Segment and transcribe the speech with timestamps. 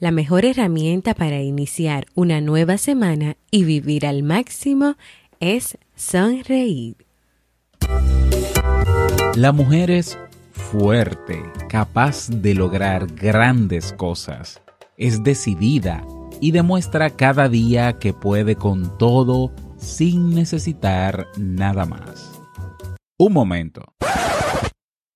[0.00, 4.94] La mejor herramienta para iniciar una nueva semana y vivir al máximo
[5.40, 6.94] es sonreír.
[9.34, 10.16] La mujer es
[10.52, 14.62] fuerte, capaz de lograr grandes cosas.
[14.96, 16.06] Es decidida
[16.40, 22.40] y demuestra cada día que puede con todo sin necesitar nada más.
[23.16, 23.97] Un momento.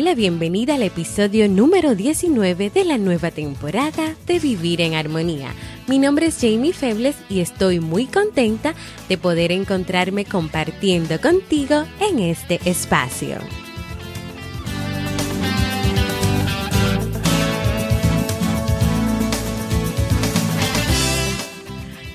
[0.00, 5.52] Hola, bienvenida al episodio número 19 de la nueva temporada de Vivir en Armonía.
[5.88, 8.74] Mi nombre es Jamie Febles y estoy muy contenta
[9.08, 13.38] de poder encontrarme compartiendo contigo en este espacio.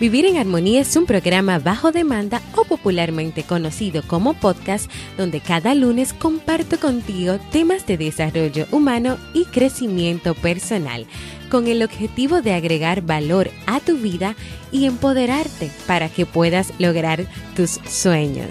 [0.03, 5.73] Vivir en Armonía es un programa bajo demanda o popularmente conocido como podcast donde cada
[5.75, 11.07] lunes comparto contigo temas de desarrollo humano y crecimiento personal
[11.49, 14.35] con el objetivo de agregar valor a tu vida
[14.73, 18.49] y empoderarte para que puedas lograr tus sueños.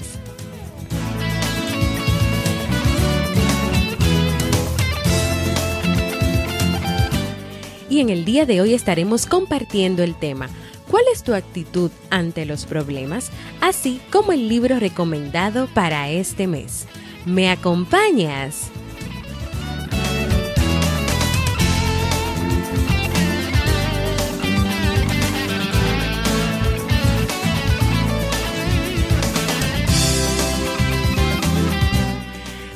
[7.91, 10.49] Y en el día de hoy estaremos compartiendo el tema
[10.93, 13.31] ¿Cuál es tu actitud ante los problemas?
[13.63, 16.87] Así como el libro recomendado para este mes.
[17.25, 18.71] ¿Me acompañas?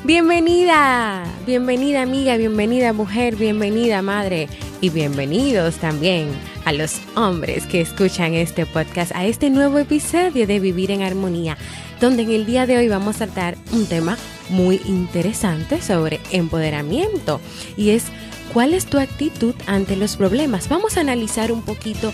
[0.05, 4.49] Bienvenida, bienvenida amiga, bienvenida mujer, bienvenida madre
[4.81, 10.59] y bienvenidos también a los hombres que escuchan este podcast, a este nuevo episodio de
[10.59, 11.57] Vivir en Armonía,
[12.01, 14.19] donde en el día de hoy vamos a tratar un tema
[14.51, 17.41] muy interesante sobre empoderamiento
[17.77, 18.07] y es
[18.53, 20.69] cuál es tu actitud ante los problemas.
[20.69, 22.13] Vamos a analizar un poquito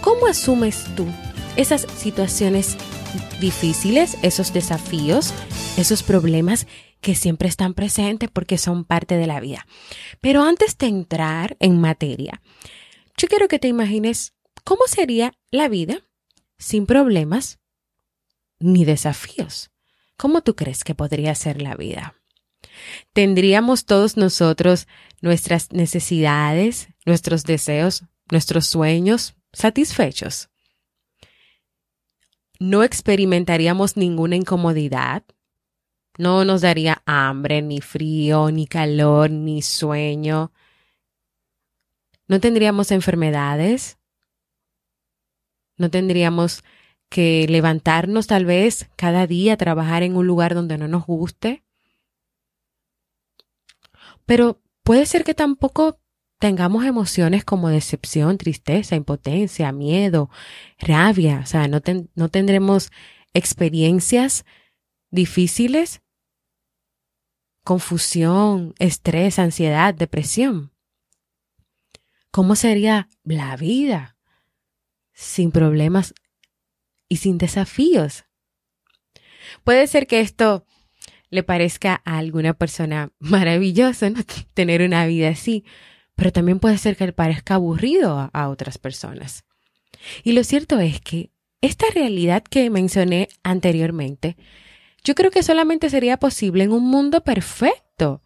[0.00, 1.06] cómo asumes tú
[1.54, 2.76] esas situaciones
[3.40, 5.32] difíciles, esos desafíos,
[5.76, 6.66] esos problemas
[7.00, 9.64] que siempre están presentes porque son parte de la vida.
[10.20, 12.40] Pero antes de entrar en materia,
[13.22, 14.34] yo quiero que te imagines
[14.64, 16.00] cómo sería la vida
[16.58, 17.60] sin problemas
[18.58, 19.70] ni desafíos.
[20.16, 22.16] ¿Cómo tú crees que podría ser la vida?
[23.12, 24.88] ¿Tendríamos todos nosotros
[25.20, 30.48] nuestras necesidades, nuestros deseos, nuestros sueños satisfechos?
[32.58, 35.22] ¿No experimentaríamos ninguna incomodidad?
[36.18, 40.50] ¿No nos daría hambre, ni frío, ni calor, ni sueño?
[42.32, 43.98] No tendríamos enfermedades,
[45.76, 46.64] no tendríamos
[47.10, 51.62] que levantarnos tal vez cada día, trabajar en un lugar donde no nos guste.
[54.24, 56.00] Pero puede ser que tampoco
[56.38, 60.30] tengamos emociones como decepción, tristeza, impotencia, miedo,
[60.78, 61.82] rabia, o sea, no,
[62.14, 62.90] no tendremos
[63.34, 64.46] experiencias
[65.10, 66.00] difíciles,
[67.62, 70.71] confusión, estrés, ansiedad, depresión.
[72.32, 74.16] ¿Cómo sería la vida
[75.12, 76.14] sin problemas
[77.06, 78.24] y sin desafíos?
[79.64, 80.64] Puede ser que esto
[81.28, 84.22] le parezca a alguna persona maravilloso, ¿no?
[84.54, 85.66] tener una vida así,
[86.16, 89.44] pero también puede ser que le parezca aburrido a, a otras personas.
[90.24, 94.38] Y lo cierto es que esta realidad que mencioné anteriormente,
[95.04, 98.22] yo creo que solamente sería posible en un mundo perfecto,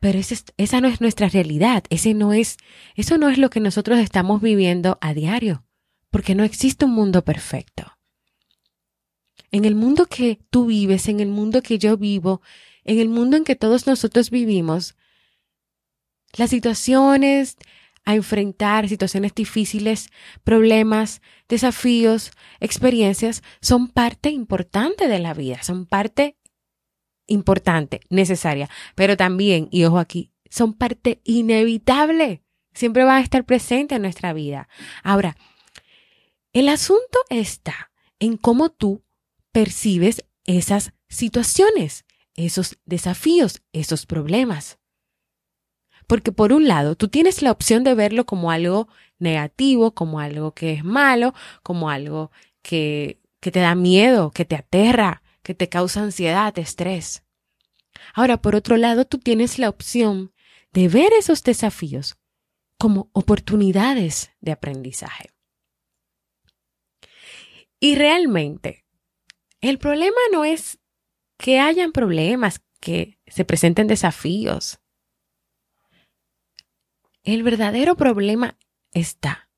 [0.00, 2.58] pero esa no es nuestra realidad, ese no es,
[2.94, 5.64] eso no es lo que nosotros estamos viviendo a diario,
[6.10, 7.92] porque no existe un mundo perfecto.
[9.50, 12.42] En el mundo que tú vives, en el mundo que yo vivo,
[12.84, 14.96] en el mundo en que todos nosotros vivimos,
[16.36, 17.56] las situaciones,
[18.06, 20.10] a enfrentar situaciones difíciles,
[20.44, 26.36] problemas, desafíos, experiencias, son parte importante de la vida, son parte
[27.26, 32.42] importante, necesaria, pero también, y ojo aquí, son parte inevitable,
[32.72, 34.68] siempre van a estar presentes en nuestra vida.
[35.02, 35.36] Ahora,
[36.52, 39.02] el asunto está en cómo tú
[39.52, 44.78] percibes esas situaciones, esos desafíos, esos problemas.
[46.06, 48.88] Porque por un lado, tú tienes la opción de verlo como algo
[49.18, 52.30] negativo, como algo que es malo, como algo
[52.62, 57.22] que, que te da miedo, que te aterra, que te causa ansiedad, estrés.
[58.14, 60.34] Ahora, por otro lado, tú tienes la opción
[60.72, 62.16] de ver esos desafíos
[62.80, 65.30] como oportunidades de aprendizaje.
[67.78, 68.84] Y realmente,
[69.60, 70.80] el problema no es
[71.38, 74.80] que hayan problemas, que se presenten desafíos.
[77.22, 78.58] El verdadero problema
[78.90, 79.48] está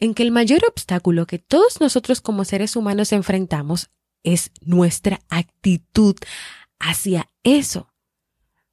[0.00, 3.90] en que el mayor obstáculo que todos nosotros como seres humanos enfrentamos
[4.22, 6.16] es nuestra actitud
[6.78, 7.92] hacia eso,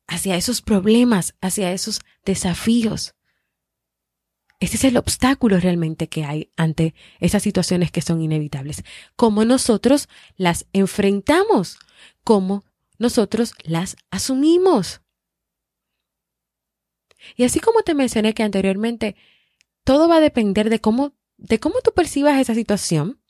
[0.07, 3.15] hacia esos problemas, hacia esos desafíos.
[4.59, 8.83] Ese es el obstáculo realmente que hay ante esas situaciones que son inevitables.
[9.15, 11.77] Cómo nosotros las enfrentamos,
[12.23, 12.63] cómo
[12.97, 15.01] nosotros las asumimos.
[17.35, 19.15] Y así como te mencioné que anteriormente,
[19.83, 23.21] todo va a depender de cómo, de cómo tú percibas esa situación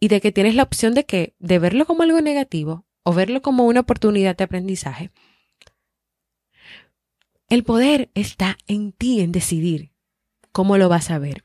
[0.00, 3.42] y de que tienes la opción de que, de verlo como algo negativo o verlo
[3.42, 5.10] como una oportunidad de aprendizaje.
[7.48, 9.92] El poder está en ti, en decidir
[10.52, 11.44] cómo lo vas a ver.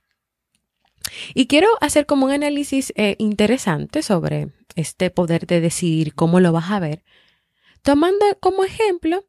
[1.33, 6.51] Y quiero hacer como un análisis eh, interesante sobre este poder de decidir cómo lo
[6.51, 7.03] vas a ver,
[7.81, 9.25] tomando como ejemplo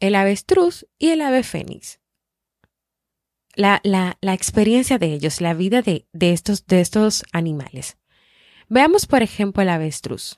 [0.00, 2.00] el avestruz y el ave fénix.
[3.56, 7.96] La, la, la experiencia de ellos, la vida de, de, estos, de estos animales.
[8.68, 10.36] Veamos, por ejemplo, el avestruz.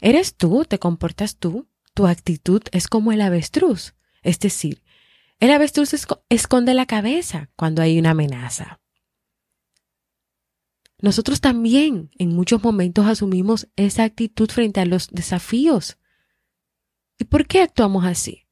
[0.00, 0.64] ¿Eres tú?
[0.64, 1.68] ¿Te comportas tú?
[1.94, 3.94] Tu actitud es como el avestruz.
[4.22, 4.82] Es decir,
[5.38, 5.94] el avestruz
[6.28, 8.80] esconde la cabeza cuando hay una amenaza.
[11.00, 15.96] Nosotros también en muchos momentos asumimos esa actitud frente a los desafíos.
[17.18, 18.47] ¿Y por qué actuamos así?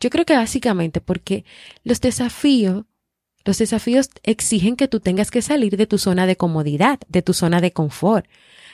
[0.00, 1.44] Yo creo que básicamente porque
[1.84, 2.86] los desafíos,
[3.44, 7.34] los desafíos exigen que tú tengas que salir de tu zona de comodidad, de tu
[7.34, 8.26] zona de confort,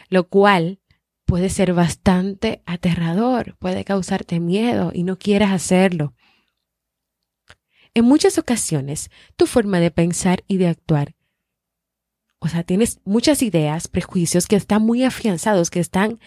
[0.09, 0.81] lo cual
[1.25, 6.15] puede ser bastante aterrador, puede causarte miedo y no quieras hacerlo.
[7.95, 11.17] En muchas ocasiones, tu forma de pensar y de actuar,
[12.39, 16.21] o sea, tienes muchas ideas, prejuicios que están muy afianzados, que están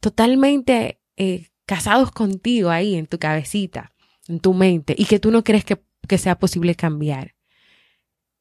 [0.00, 3.92] totalmente eh, casados contigo ahí en tu cabecita,
[4.30, 7.34] en tu mente, y que tú no crees que, que sea posible cambiar.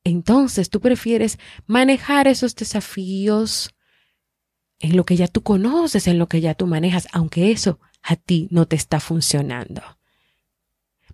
[0.04, 1.38] Entonces tú prefieres
[1.68, 3.76] manejar esos desafíos
[4.80, 8.16] en lo que ya tú conoces, en lo que ya tú manejas, aunque eso a
[8.16, 9.82] ti no te está funcionando.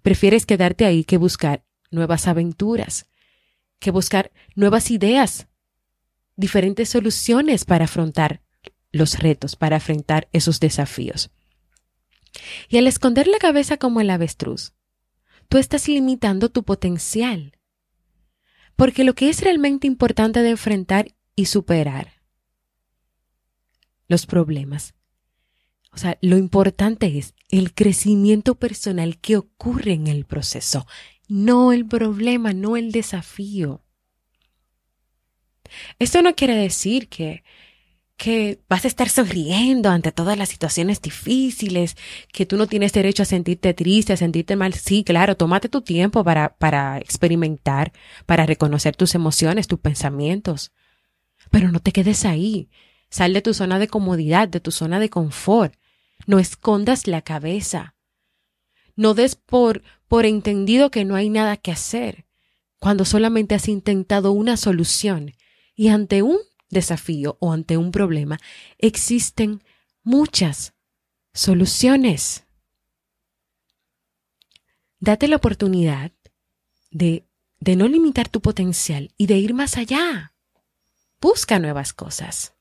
[0.04, 3.08] Prefieres quedarte ahí que buscar nuevas aventuras,
[3.80, 5.48] que buscar nuevas ideas,
[6.36, 8.42] diferentes soluciones para afrontar
[8.92, 11.32] los retos, para afrontar esos desafíos.
[12.70, 14.74] Y al esconder la cabeza como el avestruz,
[15.50, 17.58] tú estás limitando tu potencial.
[18.76, 22.22] Porque lo que es realmente importante de enfrentar y superar
[24.08, 24.94] los problemas.
[25.92, 30.86] O sea, lo importante es el crecimiento personal que ocurre en el proceso,
[31.28, 33.82] no el problema, no el desafío.
[35.98, 37.44] Esto no quiere decir que,
[38.18, 41.98] que vas a estar sonriendo ante todas las situaciones difíciles,
[42.32, 44.74] que tú no tienes derecho a sentirte triste, a sentirte mal.
[44.74, 47.92] Sí, claro, tómate tu tiempo para, para experimentar,
[48.26, 50.72] para reconocer tus emociones, tus pensamientos.
[51.52, 52.70] Pero no te quedes ahí.
[53.10, 55.76] Sal de tu zona de comodidad, de tu zona de confort.
[56.26, 57.96] No escondas la cabeza.
[58.96, 62.26] No des por, por entendido que no hay nada que hacer,
[62.80, 65.34] cuando solamente has intentado una solución
[65.76, 66.38] y ante un
[66.70, 68.40] desafío o ante un problema
[68.78, 69.64] existen
[70.04, 70.74] muchas
[71.34, 72.46] soluciones.
[75.00, 76.12] Date la oportunidad
[76.92, 77.28] de,
[77.60, 80.34] de no limitar tu potencial y de ir más allá.
[81.20, 82.54] Busca nuevas cosas.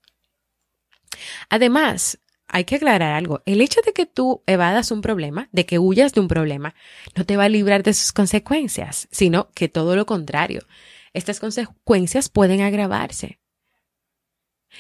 [1.49, 2.19] Además,
[2.49, 3.43] hay que aclarar algo.
[3.47, 6.75] El hecho de que tú evadas un problema, de que huyas de un problema,
[7.17, 10.67] no te va a librar de sus consecuencias, sino que todo lo contrario.
[11.13, 13.39] Estas consecuencias pueden agravarse.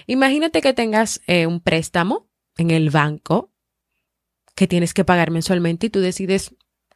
[0.07, 3.53] Imagínate que tengas eh, un préstamo en el banco
[4.55, 6.55] que tienes que pagar mensualmente y tú decides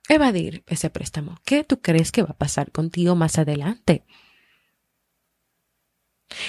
[0.08, 1.38] evadir ese préstamo.
[1.44, 4.04] ¿Qué tú crees que va a pasar contigo más adelante?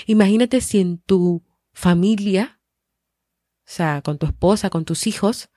[0.06, 2.60] Imagínate si en tu familia,
[3.60, 5.50] o sea, con tu esposa, con tus hijos,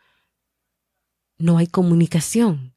[1.39, 2.77] no hay comunicación.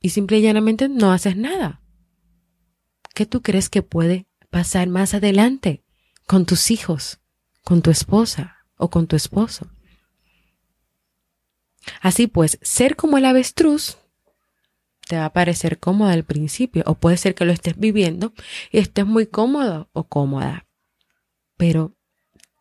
[0.00, 1.82] Y simple y llanamente no haces nada.
[3.14, 5.84] ¿Qué tú crees que puede pasar más adelante
[6.28, 7.18] con tus hijos,
[7.64, 9.66] con tu esposa o con tu esposo?
[12.00, 13.96] Así pues, ser como el avestruz
[15.08, 18.34] te va a parecer cómodo al principio o puede ser que lo estés viviendo
[18.70, 20.66] y estés muy cómodo o cómoda.
[21.56, 21.96] Pero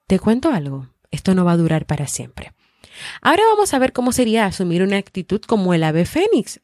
[0.07, 2.53] te cuento algo, esto no va a durar para siempre.
[3.21, 6.61] Ahora vamos a ver cómo sería asumir una actitud como el ave fénix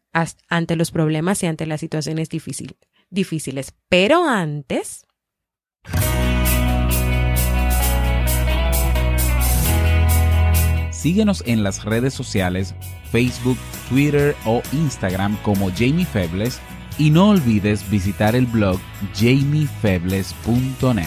[0.47, 3.73] ante los problemas y ante las situaciones difíciles.
[3.89, 5.05] Pero antes...
[11.03, 12.73] Síguenos en las redes sociales,
[13.11, 13.57] Facebook,
[13.89, 16.61] Twitter o Instagram como Jamie Febles
[16.97, 18.79] y no olvides visitar el blog
[19.13, 21.03] jamiefebles.net.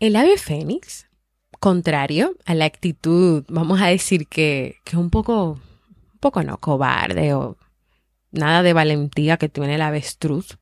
[0.00, 1.06] El ave fénix,
[1.60, 5.60] contrario a la actitud, vamos a decir que, que un poco,
[6.14, 7.58] un poco no, cobarde o
[8.32, 10.56] nada de valentía que tiene el avestruz,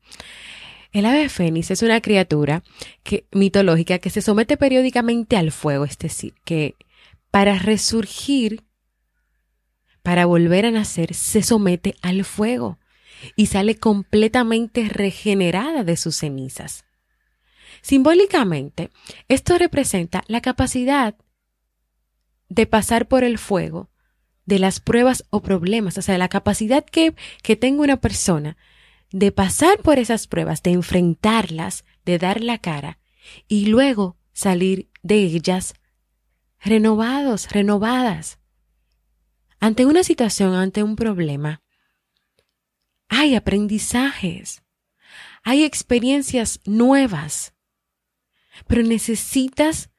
[0.93, 2.63] el ave fénix es una criatura
[3.01, 6.75] que, mitológica que se somete periódicamente al fuego, es decir, que
[7.31, 8.63] para resurgir,
[10.03, 12.77] para volver a nacer, se somete al fuego
[13.35, 16.85] y sale completamente regenerada de sus cenizas.
[17.81, 18.91] Simbólicamente,
[19.27, 21.15] esto representa la capacidad
[22.49, 23.89] de pasar por el fuego
[24.45, 28.57] de las pruebas o problemas, o sea, la capacidad que, que tenga una persona
[29.13, 32.99] de pasar por esas pruebas, de enfrentarlas, de dar la cara
[33.47, 35.75] y luego salir de ellas
[36.59, 38.39] renovados, renovadas.
[39.59, 41.61] Ante una situación, ante un problema,
[43.07, 44.63] hay aprendizajes,
[45.43, 47.53] hay experiencias nuevas,
[48.65, 49.91] pero necesitas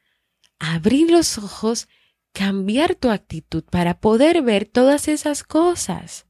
[0.59, 1.89] abrir los ojos,
[2.33, 6.27] cambiar tu actitud para poder ver todas esas cosas.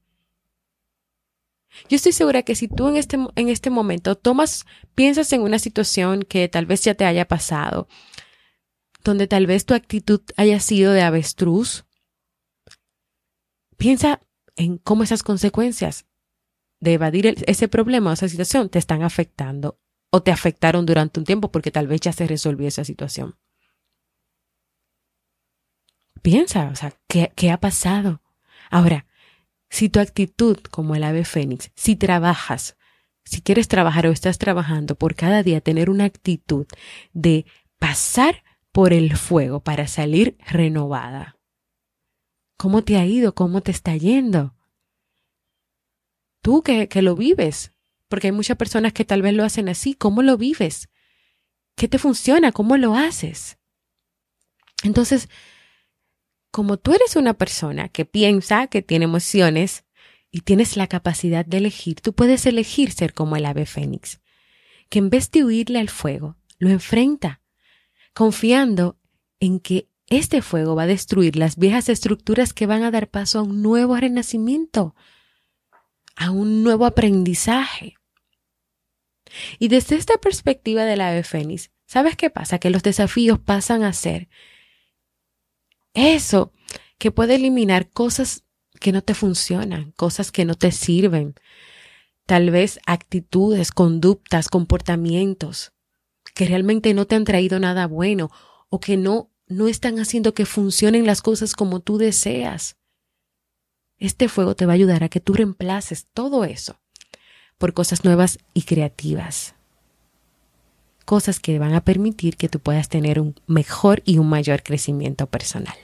[1.88, 4.64] Yo estoy segura que si tú en este, en este momento tomas,
[4.94, 7.88] piensas en una situación que tal vez ya te haya pasado,
[9.02, 11.84] donde tal vez tu actitud haya sido de avestruz,
[13.76, 14.20] piensa
[14.56, 16.06] en cómo esas consecuencias
[16.80, 19.78] de evadir ese problema o esa situación te están afectando
[20.10, 23.36] o te afectaron durante un tiempo porque tal vez ya se resolvió esa situación.
[26.22, 28.22] Piensa, o sea, ¿qué, qué ha pasado?
[28.70, 29.06] Ahora,
[29.74, 32.76] si tu actitud como el ave fénix, si trabajas,
[33.24, 36.64] si quieres trabajar o estás trabajando por cada día tener una actitud
[37.12, 37.44] de
[37.80, 41.40] pasar por el fuego para salir renovada.
[42.56, 43.34] ¿Cómo te ha ido?
[43.34, 44.54] ¿Cómo te está yendo?
[46.40, 47.72] Tú que, que lo vives,
[48.06, 50.88] porque hay muchas personas que tal vez lo hacen así, ¿cómo lo vives?
[51.74, 52.52] ¿Qué te funciona?
[52.52, 53.58] ¿Cómo lo haces?
[54.84, 55.28] Entonces,
[56.54, 59.84] como tú eres una persona que piensa, que tiene emociones
[60.30, 64.20] y tienes la capacidad de elegir, tú puedes elegir ser como el ave fénix,
[64.88, 67.40] que en vez de huirle al fuego, lo enfrenta,
[68.12, 69.00] confiando
[69.40, 73.40] en que este fuego va a destruir las viejas estructuras que van a dar paso
[73.40, 74.94] a un nuevo renacimiento,
[76.14, 77.96] a un nuevo aprendizaje.
[79.58, 82.60] Y desde esta perspectiva del ave fénix, ¿sabes qué pasa?
[82.60, 84.28] Que los desafíos pasan a ser
[85.94, 86.52] eso
[86.98, 88.44] que puede eliminar cosas
[88.80, 91.34] que no te funcionan, cosas que no te sirven,
[92.26, 95.72] tal vez actitudes, conductas, comportamientos
[96.34, 98.30] que realmente no te han traído nada bueno
[98.68, 102.76] o que no no están haciendo que funcionen las cosas como tú deseas.
[103.98, 106.80] Este fuego te va a ayudar a que tú reemplaces todo eso
[107.58, 109.54] por cosas nuevas y creativas.
[111.04, 115.26] Cosas que van a permitir que tú puedas tener un mejor y un mayor crecimiento
[115.26, 115.76] personal.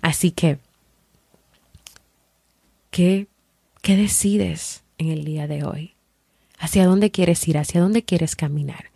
[0.00, 0.58] Así que,
[2.90, 3.26] ¿qué,
[3.82, 5.94] qué decides en el día de hoy?
[6.58, 7.58] ¿Hacia dónde quieres ir?
[7.58, 8.86] ¿Hacia dónde quieres caminar?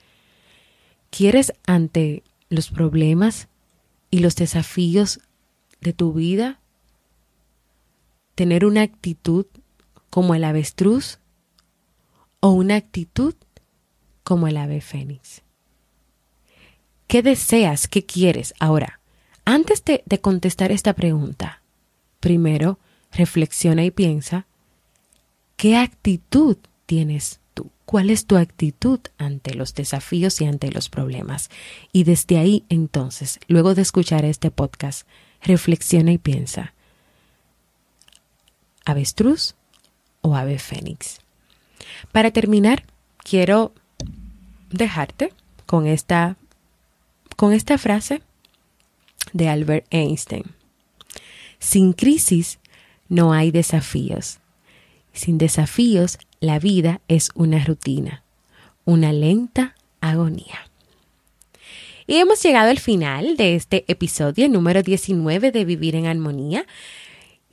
[1.11, 3.49] ¿Quieres ante los problemas
[4.11, 5.21] y los desafíos
[5.81, 6.61] de tu vida
[8.35, 9.47] tener una actitud
[10.11, 11.19] como el avestruz
[12.41, 13.35] o una actitud
[14.25, 15.43] como el ave fénix?
[17.07, 17.87] ¿Qué deseas?
[17.87, 18.55] ¿Qué quieres?
[18.59, 19.01] Ahora,
[19.45, 21.63] antes de, contestar esta pregunta,
[22.19, 22.79] primero
[23.13, 24.47] reflexiona y piensa,
[25.57, 27.71] ¿qué actitud tienes tú?
[27.85, 31.51] cuál es tu actitud ante los desafíos y ante los problemas.
[31.93, 35.07] Y desde ahí entonces, luego de escuchar este podcast,
[35.43, 36.75] reflexiona y piensa,
[38.85, 39.55] ¿avestruz
[40.23, 41.21] o ave fénix?
[42.11, 42.85] Para terminar,
[43.19, 43.73] quiero
[44.75, 45.33] dejarte
[45.67, 46.37] con esta,
[47.37, 48.23] con esta frase
[49.33, 50.45] de Albert Einstein.
[51.59, 52.59] Sin crisis
[53.09, 54.39] no hay desafíos.
[55.13, 58.23] Sin desafíos, la vida es una rutina,
[58.85, 60.69] una lenta agonía.
[62.07, 66.67] Y hemos llegado al final de este episodio número 19 de Vivir en Armonía.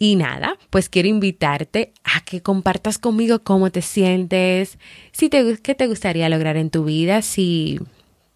[0.01, 4.79] Y nada, pues quiero invitarte a que compartas conmigo cómo te sientes,
[5.11, 7.79] si te, qué te gustaría lograr en tu vida, si,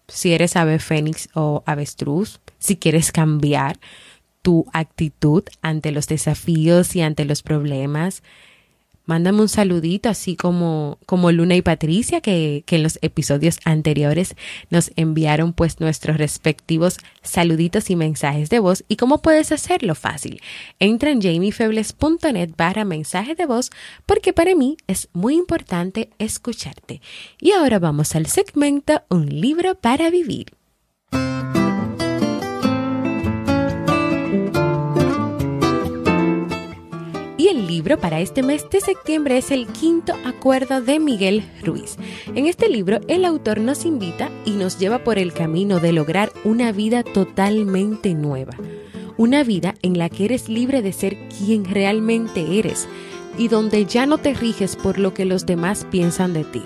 [0.06, 3.80] si eres ave fénix o avestruz, si quieres cambiar
[4.42, 8.22] tu actitud ante los desafíos y ante los problemas,
[9.06, 14.34] Mándame un saludito, así como, como Luna y Patricia, que, que en los episodios anteriores
[14.68, 18.84] nos enviaron pues nuestros respectivos saluditos y mensajes de voz.
[18.88, 19.94] ¿Y cómo puedes hacerlo?
[19.94, 20.40] Fácil.
[20.80, 23.70] Entra en jamiefebles.net barra mensaje de voz
[24.06, 27.00] porque para mí es muy importante escucharte.
[27.40, 30.46] Y ahora vamos al segmento Un libro para vivir.
[37.48, 41.96] El libro para este mes de septiembre es El Quinto Acuerdo de Miguel Ruiz.
[42.34, 46.32] En este libro el autor nos invita y nos lleva por el camino de lograr
[46.44, 48.54] una vida totalmente nueva.
[49.16, 52.88] Una vida en la que eres libre de ser quien realmente eres
[53.38, 56.62] y donde ya no te riges por lo que los demás piensan de ti.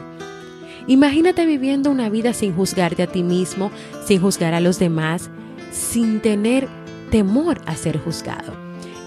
[0.86, 3.70] Imagínate viviendo una vida sin juzgarte a ti mismo,
[4.06, 5.30] sin juzgar a los demás,
[5.72, 6.68] sin tener
[7.10, 8.54] temor a ser juzgado.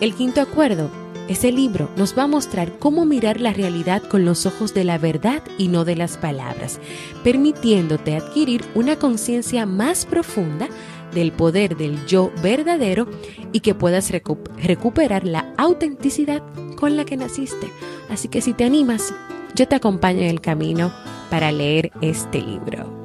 [0.02, 4.46] El quinto acuerdo ese libro nos va a mostrar cómo mirar la realidad con los
[4.46, 6.80] ojos de la verdad y no de las palabras,
[7.24, 10.68] permitiéndote adquirir una conciencia más profunda
[11.14, 13.08] del poder del yo verdadero
[13.52, 16.44] y que puedas recuperar la autenticidad
[16.76, 17.68] con la que naciste.
[18.10, 19.14] Así que si te animas,
[19.56, 20.92] yo te acompaño en el camino
[21.30, 23.03] para leer este libro.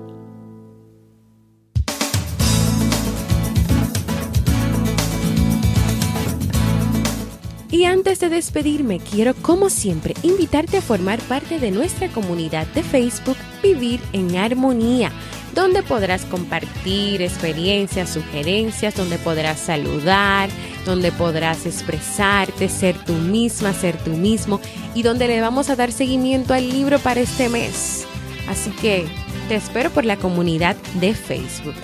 [7.70, 12.82] Y antes de despedirme, quiero como siempre invitarte a formar parte de nuestra comunidad de
[12.82, 15.12] Facebook Vivir en Armonía,
[15.54, 20.48] donde podrás compartir experiencias, sugerencias, donde podrás saludar,
[20.86, 24.60] donde podrás expresarte, ser tú misma, ser tú mismo
[24.94, 28.06] y donde le vamos a dar seguimiento al libro para este mes.
[28.48, 29.06] Así que
[29.48, 31.74] te espero por la comunidad de Facebook.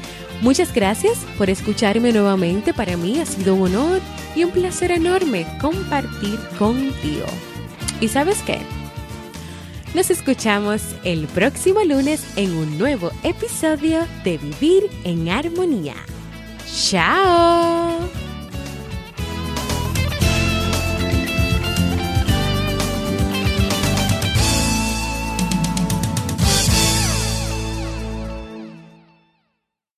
[0.40, 2.74] Muchas gracias por escucharme nuevamente.
[2.74, 4.00] Para mí ha sido un honor
[4.36, 7.26] y un placer enorme compartir contigo.
[8.00, 8.58] ¿Y sabes qué?
[9.94, 15.94] Nos escuchamos el próximo lunes en un nuevo episodio de Vivir en Armonía.
[16.66, 18.23] ¡Chao!